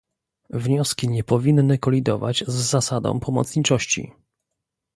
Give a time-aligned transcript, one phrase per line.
[0.53, 4.13] Wnioski nie powinny kolidować z zasadą pomocniczości